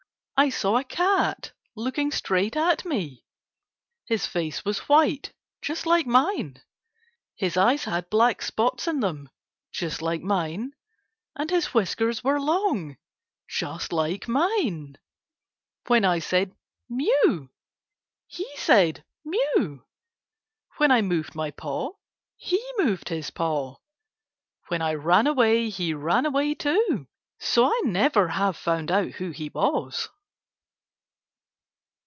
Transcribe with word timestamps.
I 0.43 0.49
saw 0.49 0.79
a 0.79 0.83
cat 0.83 1.51
looking 1.75 2.09
straight 2.09 2.57
at 2.57 2.83
me. 2.83 3.23
His 4.07 4.25
face 4.25 4.65
was 4.65 4.89
white 4.89 5.33
just 5.61 5.85
like 5.85 6.07
mine. 6.07 6.55
His 7.35 7.57
eyes 7.57 7.83
had 7.83 8.09
black 8.09 8.41
spots 8.41 8.87
in 8.87 9.01
them 9.01 9.29
just 9.71 10.01
like 10.01 10.23
mine, 10.23 10.71
and 11.35 11.51
his 11.51 11.75
whiskers 11.75 12.23
were 12.23 12.41
long 12.41 12.97
just 13.47 13.93
like 13.93 14.27
mine. 14.27 14.97
When 15.85 16.03
I 16.03 16.17
said' 16.17 16.55
Mew!' 16.89 17.51
he 18.25 18.49
said 18.57 19.05
* 19.15 19.23
Mew!' 19.23 19.85
When 20.77 20.89
I 20.89 21.03
moved 21.03 21.35
my 21.35 21.51
paw, 21.51 21.91
he 22.35 22.59
moved 22.79 23.09
his 23.09 23.29
paw. 23.29 23.75
When 24.69 24.81
I 24.81 24.95
ran 24.95 25.27
away, 25.27 25.69
he 25.69 25.93
ran 25.93 26.25
away 26.25 26.55
too, 26.55 27.07
so 27.39 27.65
I 27.67 27.79
never 27.83 28.29
have 28.29 28.57
found 28.57 28.89
out 28.89 29.09
who 29.11 29.29
he 29.29 29.49
was. 29.49 30.09